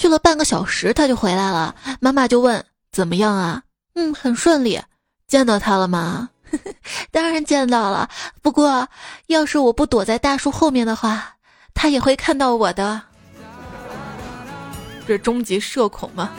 [0.00, 1.74] 去了半个小时，他就回来了。
[2.00, 4.80] 妈妈就问：“怎么样啊？”“嗯，很顺利。
[5.28, 6.30] ”“见到他了吗
[7.12, 8.08] ？”“当然见到了。
[8.40, 8.88] 不过，
[9.26, 11.34] 要是我不躲在大树后面的话，
[11.74, 13.02] 他也会看到我的。”
[15.06, 16.30] 这终极社恐吗？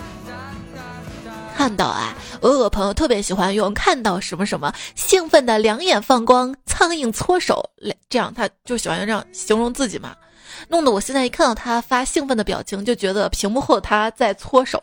[1.56, 7.63] 看到啊，我有个朋友特别喜欢用“看到什么什么”，兴奋的两眼放光，苍蝇搓手，
[8.10, 10.15] 这样他就喜欢这样形容自己嘛，
[10.69, 14.80] 弄得我现在一看到他发兴奋的表情，就觉得屏幕后他在搓手。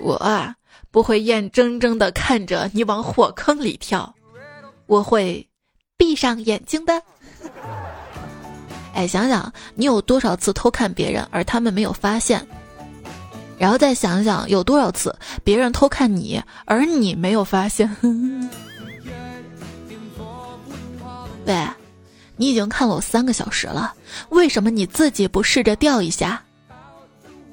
[0.00, 0.54] 我啊，
[0.90, 4.14] 不会眼睁睁的看着你往火坑里跳，
[4.86, 5.48] 我会
[5.96, 7.02] 闭上眼睛的。
[8.94, 12.46] 哎，想想你有多少次偷看别人，而他们没有发现。
[13.56, 17.88] 然后再想想有多少次别人偷看你，而你没有发现。
[21.46, 21.68] 喂，
[22.36, 23.94] 你已经看了我三个小时了，
[24.30, 26.42] 为什么你自己不试着钓一下？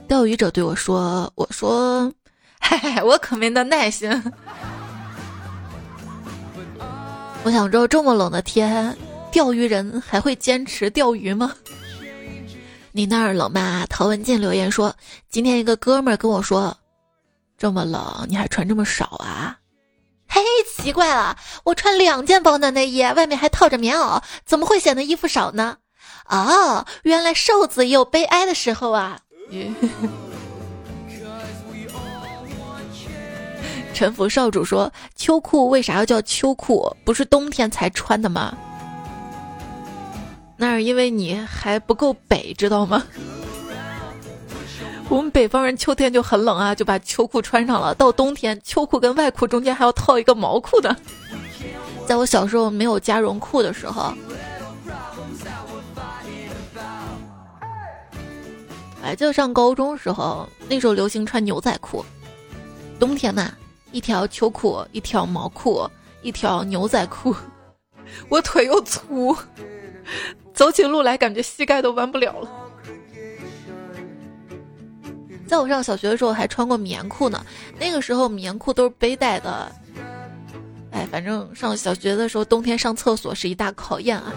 [0.08, 2.12] 钓鱼者对我说：“我说，
[2.60, 4.10] 嘿嘿，我可没那耐心。
[7.44, 8.96] 我想知道这么冷的天，
[9.32, 11.54] 钓鱼人还会坚持钓鱼吗？”
[12.92, 13.86] 你那儿冷吗？
[13.90, 14.94] 陶文静留言说
[15.32, 16.76] ：“今天一个哥们儿跟我说，
[17.58, 19.58] 这么冷你还穿这么少啊？
[20.34, 20.42] 嘿，
[20.78, 25.76] 奇怪了，我穿两件保暖内衣，外面还套着棉袄，怎么会显得衣服少呢？
[26.30, 29.20] 哦，原来瘦子也有悲哀的时候啊！”
[33.94, 36.96] 臣服少主说：“秋裤为啥要叫秋裤？
[37.04, 38.58] 不是冬天才穿的吗？”
[40.56, 43.04] 那是因为你还不够北，知道吗？
[45.12, 47.94] 我们北方人秋天就很冷啊，就把秋裤穿上了。
[47.94, 50.96] 到冬天，秋裤跟外裤中间还要套一个毛裤的。
[52.08, 54.14] 在我小时候没有加绒裤的时候，
[59.04, 62.06] 哎，就上高中时候，那时候流行穿牛仔裤。
[62.98, 63.52] 冬天嘛，
[63.92, 65.86] 一条秋裤，一条毛裤，
[66.22, 67.36] 一条牛仔裤。
[68.30, 69.36] 我腿又粗。
[70.54, 72.50] 走起路来感觉膝盖都弯不了了。
[75.52, 77.46] 在我上小学的时候还穿过棉裤呢，
[77.78, 79.70] 那个时候棉裤都是背带的。
[80.92, 84.32] 哎，反正上小学的时候冬天上厕所是一大考验啊。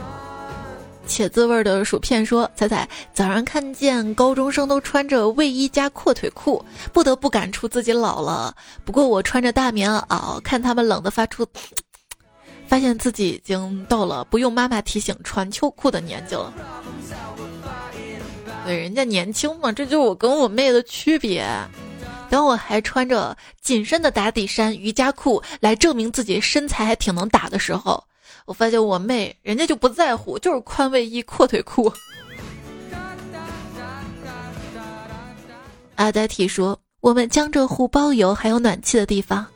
[1.06, 8.52] 茄子味儿的薯片说：“彩彩，早上看见高中生都穿着卫衣加阔腿裤，不得不感触自己老了。
[8.84, 11.46] 不过我穿着大棉袄，看他们冷得发出。”
[12.66, 16.52] 发现自己已经到了不用妈妈提醒穿秋裤的年纪了。
[18.64, 21.46] 对，人家年轻嘛，这就是我跟我妹的区别。
[22.30, 28.02] 当我还穿着紧身的打底衫、瑜伽裤来证明自己身材还挺能打的时候，
[28.46, 31.92] 我发现我妹人家就不在乎，就是宽卫衣、阔腿裤。
[35.96, 39.46] 阿呆提说：“我们江浙沪包邮，还有暖气的地方，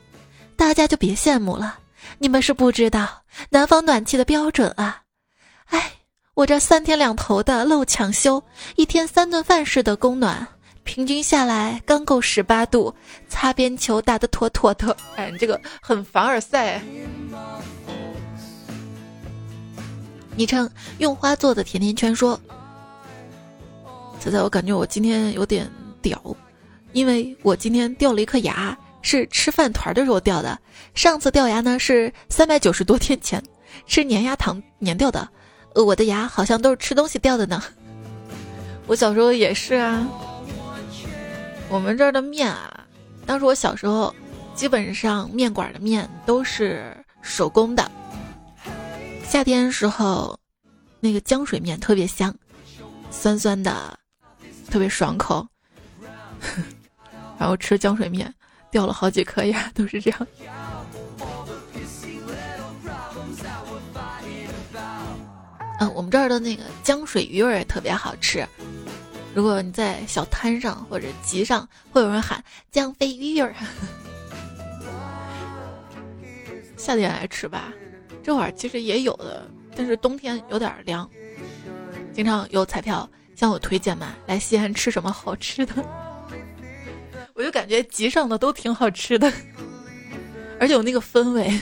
[0.55, 1.79] 大家就别羡慕了。”
[2.17, 3.07] 你们是不知道
[3.49, 5.01] 南方暖气的标准啊！
[5.65, 5.91] 哎，
[6.39, 8.41] 我这三天两头的漏抢修，
[8.77, 10.47] 一天三顿饭式的供暖，
[10.85, 12.95] 平均下来刚够十八度，
[13.27, 14.95] 擦边球打得妥妥的。
[15.17, 16.81] 哎，你这个很凡尔赛。
[20.37, 22.39] 昵称用花做的甜甜圈说
[24.17, 25.69] ：“仔仔，我感觉我今天有点
[26.01, 26.23] 屌，
[26.93, 30.57] 因为我今天掉了一颗牙。”是吃饭团的时候掉的，
[30.93, 33.43] 上次掉牙呢是三百九十多天前，
[33.85, 35.27] 吃粘牙糖粘掉的。
[35.75, 37.63] 我的牙好像都是吃东西掉的呢。
[38.87, 40.07] 我小时候也是啊。
[41.69, 42.85] 我们这儿的面啊，
[43.25, 44.13] 当时我小时候，
[44.55, 47.91] 基本上面馆的面都是手工的。
[49.23, 50.37] 夏天时候，
[50.99, 52.33] 那个浆水面特别香，
[53.11, 53.97] 酸酸的，
[54.71, 55.47] 特别爽口。
[57.37, 58.33] 然后吃浆水面。
[58.71, 60.27] 掉了好几颗牙，都是这样。
[65.79, 68.45] 嗯，我们这儿的那个浆水鱼儿也特别好吃。
[69.33, 73.55] 如果你在小摊上或者集上，会有人喊浆飞鱼儿。
[76.75, 77.71] 夏天爱吃吧，
[78.23, 81.09] 这会儿其实也有的，但是冬天有点凉。
[82.13, 85.73] 经常有彩票向我推荐嘛，来西安吃什么好吃的。
[87.35, 89.31] 我就感觉集上的都挺好吃的，
[90.59, 91.57] 而且有那个氛围。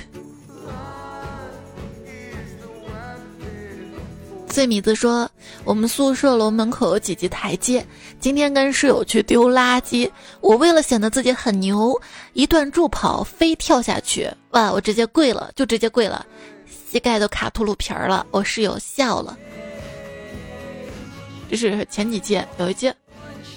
[4.58, 5.30] 碎米子说
[5.64, 7.86] ：“我们宿舍楼门口有几级台阶，
[8.20, 10.10] 今天跟室友去丢垃圾，
[10.42, 11.96] 我为了显得自己很牛，
[12.34, 14.72] 一段助跑飞跳下去，哇！
[14.72, 16.26] 我直接跪了，就直接跪了，
[16.90, 18.26] 膝盖都卡秃噜皮儿了。
[18.32, 19.38] 我室友笑了。
[21.52, 22.92] 这是前几期，有一期，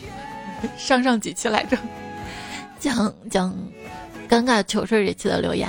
[0.77, 1.79] 上上几期来着。
[2.79, 3.51] 讲讲
[4.29, 5.67] 尴尬糗事这期的留言，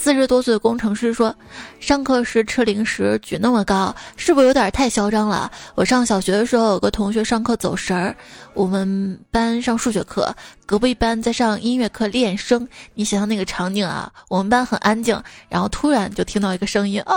[0.00, 1.34] 四十多岁的工程师说
[1.80, 8.16] ：“上课时吃零食举那么高，是不是有点太嚣张了？”我上小学的时候，有个同学上课走神儿，
[8.54, 10.32] 我们班上数学课，
[10.64, 12.66] 隔壁班在上音乐课练声。
[12.94, 17.14] 你想想那个场景啊，我们班很安静，然后突然就听到一个声音啊，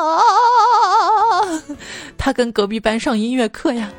[2.17, 3.89] 他跟隔壁班上音乐课呀。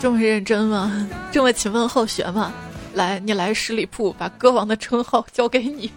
[0.00, 1.08] 这么认真吗？
[1.30, 2.52] 这么勤奋好学吗？
[2.96, 5.92] 来，你来十里铺，把歌王的称号交给你。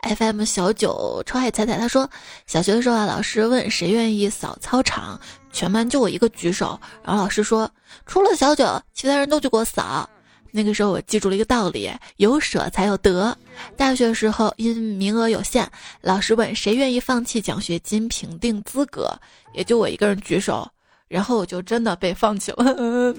[0.00, 2.08] FM 小九超爱彩彩，他说，
[2.46, 5.20] 小学的时候啊，老师问谁愿意扫操场，
[5.50, 7.68] 全班就我一个举手，然后老师说，
[8.06, 10.08] 除了小九，其他人都去给我扫。
[10.52, 13.36] 那个时候我记住了一个道理，有舍才有得。
[13.76, 15.68] 大学的时候因名额有限，
[16.00, 19.12] 老师问谁愿意放弃奖学金评定资格，
[19.52, 20.70] 也就我一个人举手。
[21.08, 23.14] 然后我就真的被放弃了。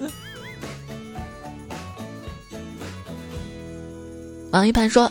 [4.50, 5.10] 王一盘说，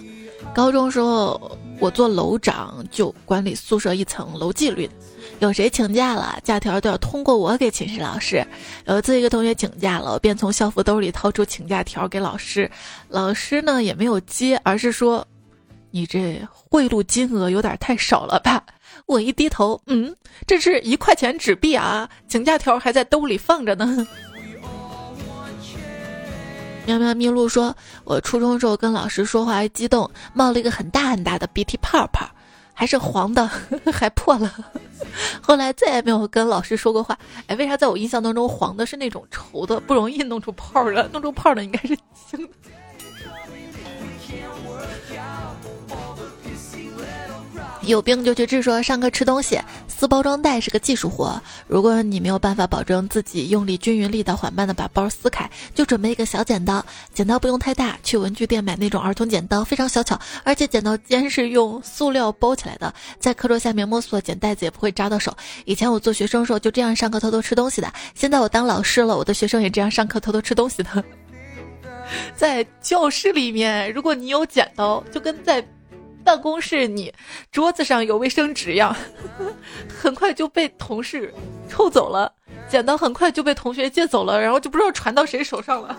[0.53, 4.89] 高中时候我做楼长，就管理宿舍一层楼纪律，
[5.39, 8.43] 有谁请假了，假条都要通过我给寝室老师。
[8.85, 12.69] 有一次一个同学请假了，我便从校服兜里掏出请假条给老师，
[13.09, 15.25] 老师呢也没有接，而是说
[15.91, 18.63] ：“你这贿赂金额有点太少了吧。”
[19.05, 20.13] 我一低头，嗯，
[20.47, 24.05] 这是一块钱纸币啊，请假条还在兜里放着呢。
[26.87, 27.75] 喵喵咪露说，
[28.05, 32.25] 我初中时候跟老师说话还激动，冒了一个很大很大的鼻涕泡泡，
[32.73, 33.45] 还是黄的，
[33.91, 34.49] 还破了。
[35.43, 37.19] 后来再也没有跟老师说过话。
[37.47, 42.49] 哎，为啥在我印象当中黄的是那种稠的，不容易弄出泡的，弄出泡的应该是青的。
[47.87, 48.61] 有病就去治。
[48.67, 49.57] 说上课吃东西
[49.87, 65.33] 撕包装袋是个技术活，如果你没有办法保证自己用力均匀、力道缓慢的把包撕开，就准备一个小剪刀，剪刀不用太大，去文具店买那种儿童剪刀，非常小巧，而且剪刀尖是用塑料包起来的，在课桌下面摸索剪袋子也不会扎到手。
[65.63, 71.03] 以前我做学生时候就这样上课偷偷吃东西的，现在我当老师了，我的学生也这样上课偷偷吃东西的。
[72.35, 75.65] 在教室里面，如果你有剪刀，就跟在。
[76.27, 77.13] 办公室，你
[77.53, 78.93] 桌子上有卫生纸样，
[79.87, 81.33] 很快就被同事
[81.69, 82.29] 抽走了。
[82.67, 85.97] 剪刀很快就被同学借走了，然后就不知道传到谁手上了。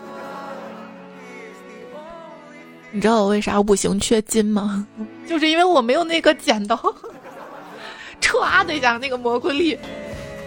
[2.91, 4.87] 你知道我为啥五行缺金吗？
[5.26, 6.76] 就是因为我没有那个剪刀，
[8.20, 9.79] 歘的一下，那个蘑菇粒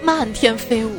[0.04, 0.92] 漫天飞舞。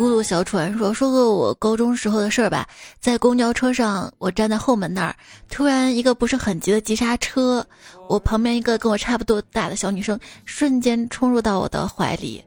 [0.00, 2.66] 孤独小船说：“说个我高中时候的事儿吧，
[3.00, 5.14] 在公交车上，我站在后门那儿，
[5.50, 7.62] 突然一个不是很急的急刹车，
[8.08, 12.42] 我旁边一个跟我差不多大的小女生瞬间冲入到我的怀里，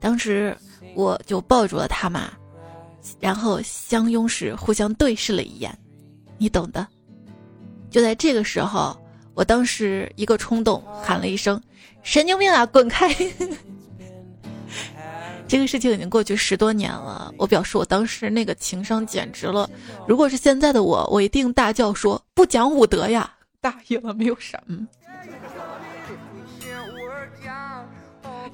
[0.00, 0.56] 当时
[0.94, 2.30] 我就抱住了她嘛，
[3.20, 5.78] 然后相拥时互相对视了一眼，
[6.38, 6.86] 你懂的。
[7.90, 8.98] 就在这个时候，
[9.34, 11.60] 我当时一个冲动喊了一声：
[12.02, 13.14] 神经病啊，滚开！”
[15.48, 19.68] 这个事情已经过去十多年了，我表示我当时那个情商简直了。
[20.06, 23.30] 如果是现在的我，我一定大叫说不讲武德呀！
[23.60, 24.86] 大意了，没有什么。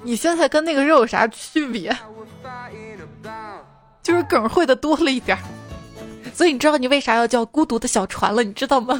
[0.03, 1.95] 你现在跟那个肉有啥区别？
[4.03, 5.37] 就是梗会的多了一点
[6.33, 8.43] 所以你知道你为啥要叫孤独的小船了？
[8.43, 8.99] 你知道吗？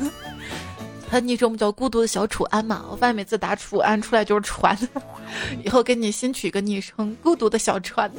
[1.13, 2.83] 他昵称叫孤独的小楚安嘛？
[2.89, 4.75] 我发现每次打楚安出来就是船，
[5.63, 8.11] 以后给你新取一个昵称，孤独的小船。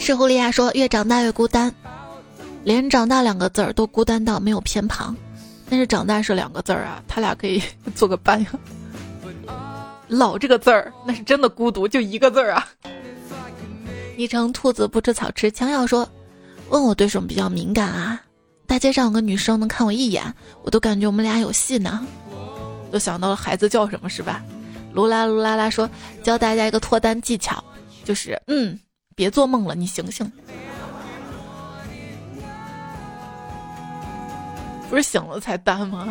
[0.00, 1.72] 是狐狸亚说，越长大越孤单，
[2.64, 5.14] 连长大两个字儿都孤单到没有偏旁，
[5.70, 7.62] 但是长大是两个字儿啊，他俩可以
[7.94, 8.50] 做个伴呀。
[10.08, 12.68] 老这个字儿那是真的孤独，就一个字儿啊。
[14.16, 16.08] 昵称兔子不吃草吃，枪要说，
[16.70, 18.20] 问我对什么比较敏感啊？
[18.72, 22.06] 大街上有个女生能看我一眼，我都感觉我们俩有戏呢，
[22.90, 24.42] 都想到了孩子叫什么是吧？
[24.94, 25.86] 卢拉卢拉拉说
[26.22, 27.62] 教大家一个脱单技巧，
[28.02, 28.80] 就是嗯，
[29.14, 30.32] 别做梦了，你醒醒。
[34.88, 36.08] 不是醒了才单吗？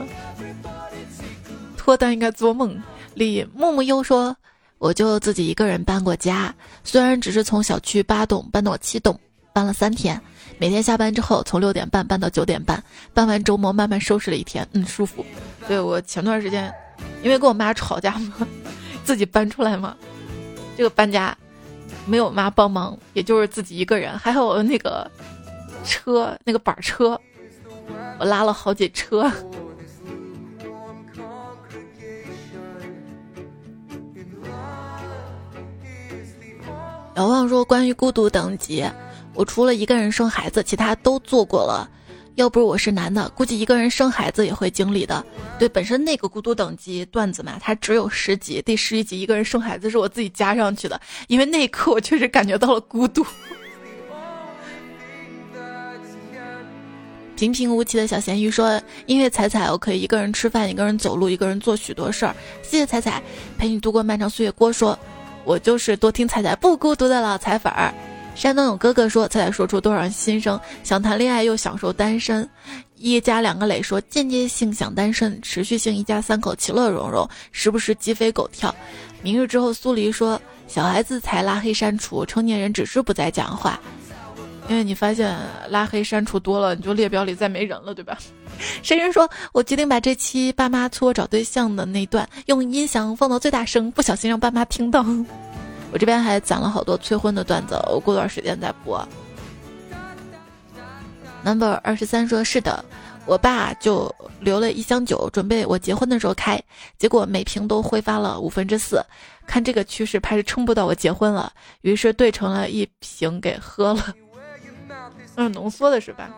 [1.75, 2.79] 脱单应该做梦。
[3.15, 4.37] 李木木又说，
[4.77, 6.53] 我就自己一个人搬过家，
[6.83, 9.19] 虽然只是从小区八栋搬到七栋，
[9.51, 10.21] 搬了三天。
[10.61, 12.83] 每天下班之后，从六点半搬到九点半，
[13.15, 15.25] 搬完周末慢慢收拾了一天，嗯，舒服。
[15.67, 16.71] 对我前段时间，
[17.23, 18.47] 因为跟我妈吵架嘛，
[19.03, 19.97] 自己搬出来嘛，
[20.77, 21.35] 这个搬家
[22.05, 25.09] 没有妈帮忙，也就是自己一个人，还有那个
[25.83, 27.19] 车，那个板车，
[28.19, 29.31] 我拉了好几车。
[37.15, 38.85] 遥望说：“关于孤独等级，
[39.33, 41.89] 我除了一个人生孩子，其他都做过了。
[42.35, 45.23] 要不是我是男的，估计一个人生孩子也会经历的。
[45.59, 53.25] 对，本身那个孤独等级段子嘛，它只有十集，第十一集一个人生孩子是我自己加上去的，因为那一刻我确实感觉到了孤独。
[57.35, 62.33] ”平平无奇的小咸鱼说：“因为彩彩，我可以一个人吃饭，一个人走路，一个人做许多事儿。
[62.61, 63.21] 谢谢彩彩，
[63.57, 64.97] 陪你度过漫长岁月。”郭说
[65.43, 67.93] ：“我就是多听彩彩不孤独的老彩粉儿。”
[68.33, 72.47] 山东有哥哥说：“才说出多少人心声，想谈恋爱又享受单身。”
[72.97, 78.73] 一家两个磊说：“间接性想单身，持续性一家三口其乐融融，时不时鸡飞狗跳。”
[79.21, 83.79] 明日之后，苏黎说：“小孩子才拉黑删除，成年人只是不再讲话。”
[84.69, 85.35] 因为你发现
[85.69, 88.17] 拉黑删除多了，你就列表里再没人了，对吧？
[88.81, 95.05] 谁人说：“我决定把这期爸妈催我找对象的那段用音响放到最大声，不小心让爸妈听到。”
[95.91, 99.05] 我这边还攒了好多催婚的段子，我过段时间再播。
[101.43, 102.83] number 二十三说：“是的，
[103.25, 106.61] 我爸就留了一箱酒，准备我结婚的时候开，
[106.97, 109.03] 结果每瓶都挥发了五分之四，
[109.45, 114.15] 看这个趋势，怕是撑不到我结婚了，于是兑成了一瓶给喝了。”
[115.35, 116.29] 嗯，浓缩的是吧？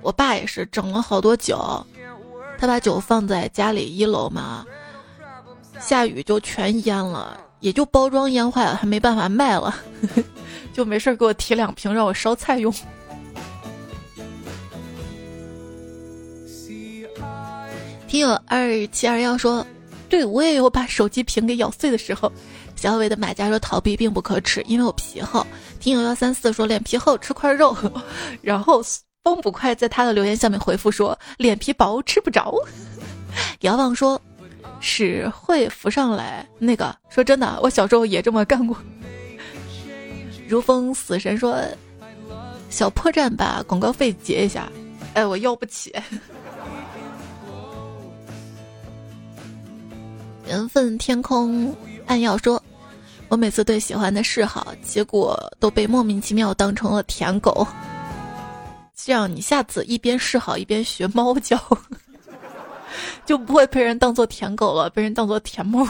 [0.00, 1.86] 我爸也是整了好多酒，
[2.58, 4.64] 他把酒放在家里一楼嘛，
[5.80, 9.74] 下雨就全淹了，也就包装淹坏了，还没办法卖了，
[10.72, 12.72] 就没事给我提两瓶让我烧菜用。
[18.06, 19.64] 听友二七二幺说，
[20.08, 22.32] 对我也有把手机屏给咬碎的时候。
[22.74, 25.44] 小伟的买家说逃避并不可耻，因为我皮厚。
[25.80, 27.76] 听友幺三四说脸皮厚吃块肉，
[28.40, 28.80] 然后
[29.24, 32.54] 风捕快在他的留言下面回复说脸皮薄吃不着。
[33.62, 34.20] 遥望说
[34.80, 38.76] 屎会浮上来，那个说真的，我小时候也这么干过。
[40.48, 41.60] 如风死神说
[42.70, 44.70] 小破绽把广告费结一下，
[45.14, 45.94] 哎，我要不起。
[50.46, 51.74] 缘分天空
[52.06, 52.62] 暗耀说。
[53.30, 57.68] 我每次对喜欢的示好，结果都被莫名其妙当成了舔狗。
[58.96, 61.62] 这样你下次一边示好一边学猫叫，
[63.28, 65.86] 就不会被人当做舔狗了，被人当做舔猫。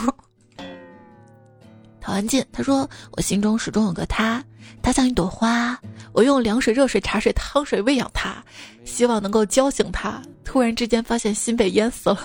[2.01, 2.85] 陶安静他说
[3.15, 4.43] ：“我心中始终有个他，
[4.81, 5.79] 他像一朵花，
[6.11, 8.43] 我用凉水、热水、茶水、汤水喂养他，
[8.83, 10.21] 希望能够浇醒他。
[10.43, 12.19] 突然之间发现心被淹死了，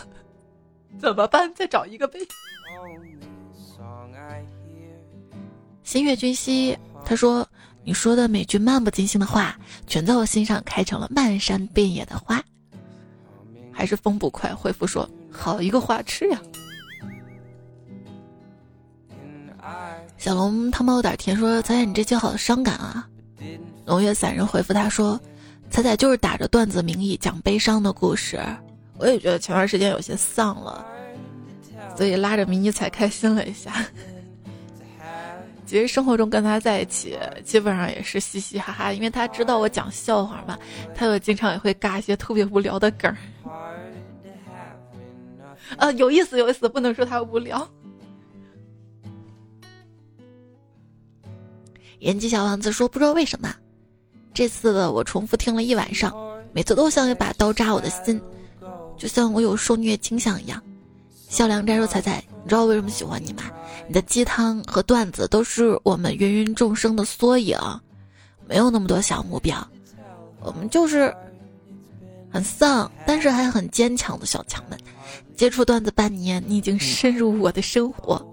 [0.99, 1.49] 怎么办？
[1.55, 2.19] 再找一个呗。”
[5.85, 7.49] 新月君兮，他说
[7.87, 9.57] ：“你说的每句漫不经心的话，
[9.87, 12.43] 全在我心上开成了漫山遍野的花。”
[13.75, 16.41] 还是风不快回复说：“好一个花痴呀！”
[20.17, 23.09] 小龙汤包有点甜，说：“彩彩，你这期好伤感啊。”
[23.85, 25.21] 龙月散人回复他说
[25.69, 28.41] ：“彩彩就是打着段子名义讲悲伤的故事。”
[28.97, 30.87] 我也觉得前段时间有些丧了，
[31.97, 33.73] 所以拉着迷你彩开心了一下。
[35.75, 40.57] 其实生活中跟他在一起，基本上也是嘻嘻哈哈，因为他知道我讲笑话嘛，
[40.95, 43.17] 他又经常也会尬一些特别无聊的梗儿。
[45.77, 47.69] 呃，有意思有意思，不能说他无聊。
[51.99, 53.53] 人机小王子说：“不知道为什么，
[54.33, 56.15] 这次的我重复听了一晚上，
[56.53, 58.23] 每次都像一把刀扎我的心，
[58.97, 60.63] 就像我有受虐倾向一样。”
[61.35, 63.43] 笑良摘说：“彩彩，你知道我为什么喜欢你吗？”
[63.89, 67.59] 你的鸡汤和段子都是我们芸芸众生的缩影，
[68.47, 69.57] 没有那么多小目标，
[70.39, 71.13] 我们就是
[72.31, 74.79] 很丧，但是还很坚强的小强们。
[75.35, 78.25] 接触段子半年，你已经深入我的生活，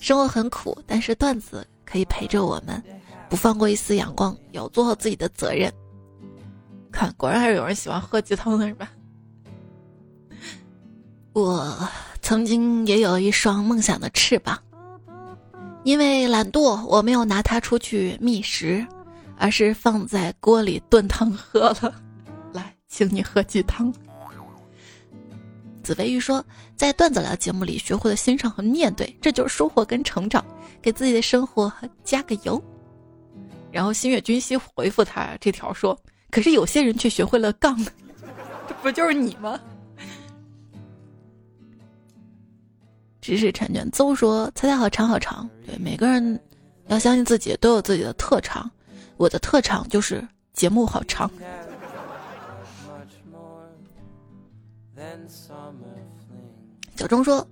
[0.00, 2.82] 生活很苦，但是段子可以陪着我们，
[3.28, 5.72] 不放过一丝阳光，要做好自己的责任。
[6.90, 8.90] 看，果然还是有人喜欢喝鸡汤的是吧？
[11.32, 11.88] 我
[12.28, 14.62] 曾经也有一双梦想的翅膀。
[15.82, 18.86] 因为懒惰，我没有拿它出去觅食，
[19.38, 21.94] 而是放在锅里炖汤喝了。
[22.52, 23.90] 来，请你喝鸡汤。
[25.82, 26.44] 紫薇玉说，
[26.76, 30.44] 在段子聊节目里学会了欣赏和面对，这就是收获跟成长，
[30.82, 31.72] 给自己的生活
[32.04, 32.62] 加个油。
[33.72, 35.98] 然后新月君熙回复他这条说，
[36.30, 37.74] 可是有些人却学会了杠，
[38.68, 39.58] 这不就是你吗？
[43.28, 46.40] 知识产权邹说：“猜猜好长好长。”对，每个人
[46.86, 48.70] 要相信自己，都有自己的特长。
[49.18, 51.30] 我的特长就是节目好长。
[56.96, 57.46] 小钟说：“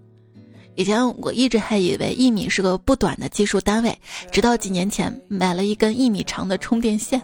[0.76, 4.00] 以前我一直还以为一米是个不短的技术单位，
[4.32, 7.20] 直到几年前买了一根一米长的充电线。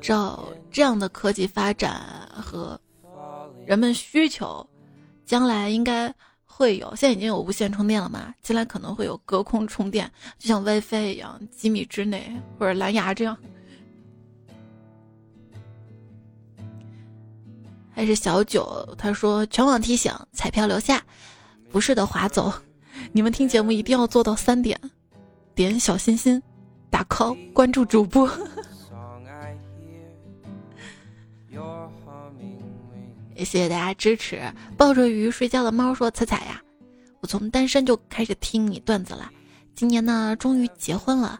[0.00, 2.00] 照这样的科技发展
[2.30, 2.80] 和
[3.66, 4.66] 人们需求，
[5.24, 6.14] 将来应该
[6.44, 6.94] 会有。
[6.94, 8.32] 现在已经有无线充电了嘛？
[8.40, 13.36] 将来可能会有隔空充电，就像 WiFi 一样，几米之内或者蓝牙这样。
[17.90, 21.02] 还是小九，他说全网提醒：彩票留下，
[21.70, 22.52] 不是的划走。
[23.12, 24.78] 你们听节目一定要做到三点：
[25.54, 26.40] 点小心心，
[26.90, 28.30] 打 call，关注主播。
[33.36, 34.42] 也谢谢大家支持。
[34.76, 36.60] 抱着鱼睡觉的猫说：“彩彩呀，
[37.20, 39.30] 我从单身就开始听你段子了，
[39.74, 41.38] 今年呢终于结婚了，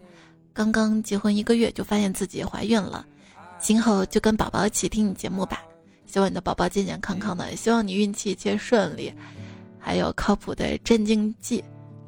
[0.52, 3.04] 刚刚结婚一个月就发现自己怀孕了，
[3.58, 5.62] 今后就跟宝宝一起听你节目吧。”
[6.06, 9.12] 希望你的宝宝健健康康的，希望你运气一切顺利，
[9.78, 11.62] 还有靠谱的镇静剂。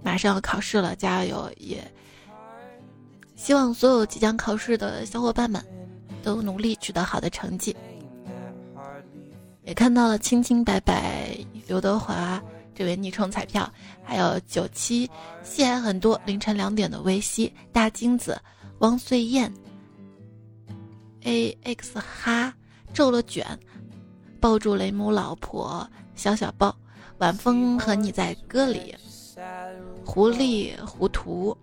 [0.05, 1.51] 马上要考试了，加油！
[1.57, 1.83] 也
[3.35, 5.63] 希望所有即将考试的小伙伴们
[6.23, 7.77] 都努力取得好的成绩。
[9.69, 12.43] 也看到了清清白白刘德华
[12.75, 13.71] 这位昵称彩票，
[14.03, 15.09] 还有九七
[15.43, 18.41] 戏还很多，凌晨两点的微西大金子
[18.79, 19.53] 汪穗燕
[21.21, 22.55] a x 哈
[22.95, 23.47] 皱了卷。
[24.41, 26.75] 抱住雷姆老婆，小小抱，
[27.19, 28.95] 晚风和你在歌里，
[30.03, 31.55] 狐狸糊涂，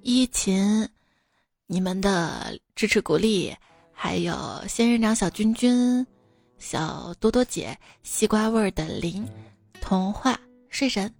[0.00, 0.88] 依琴，
[1.66, 3.54] 你们的支持鼓励，
[3.92, 4.34] 还有
[4.66, 6.06] 仙人掌小君君，
[6.58, 9.26] 小多多姐，西瓜味儿的林，
[9.80, 10.38] 童话
[10.68, 11.12] 睡神，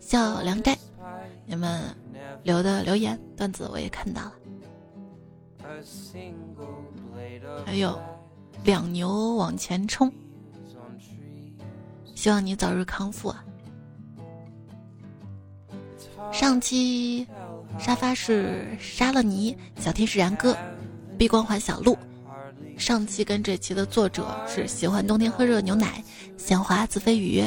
[0.00, 0.76] 小凉斋，
[1.44, 1.94] 你们
[2.42, 4.32] 留的留言段子我也看到了，
[7.64, 8.00] 还有
[8.64, 10.12] 两牛往前冲。
[12.14, 13.44] 希望你早日康复啊！
[16.32, 17.26] 上期
[17.78, 20.56] 沙发是杀了你，小天使然哥，
[21.18, 21.96] 碧光环小鹿。
[22.76, 26.02] 上期跟这期的作者是喜欢冬天喝热牛奶，
[26.36, 27.42] 鲜花自飞雨，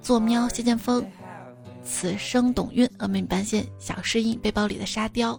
[0.00, 1.06] 做喵谢剑锋，
[1.84, 5.38] 此生董运峨眉半仙小诗音背包里的沙雕，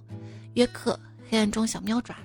[0.53, 0.97] 约克
[1.29, 2.15] 黑暗中小喵爪。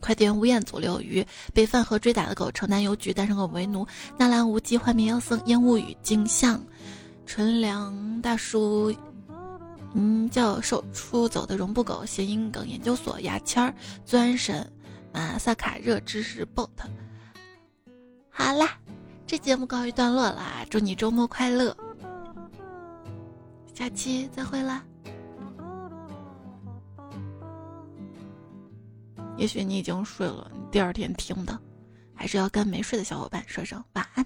[0.00, 0.34] 快递员！
[0.34, 3.86] 吴彦祖、刘鱼被饭盒追打的狗，城南邮局单身狗为奴，
[4.16, 6.62] 纳兰无忌幻灭妖僧，烟雾雨镜像，
[7.26, 8.94] 纯良大叔，
[9.92, 13.74] 嗯，教授出走的绒布狗，谐音梗研究所，牙签儿，
[14.06, 14.66] 钻神，
[15.12, 16.68] 马萨卡热知识 bot。
[18.28, 18.78] 好啦，
[19.26, 21.76] 这节目告一段落啦，祝你周末快乐，
[23.74, 24.84] 下期再会啦。
[29.36, 31.58] 也许你已经睡了，你第二天听的，
[32.14, 34.24] 还是要跟没睡的小伙伴说声晚安。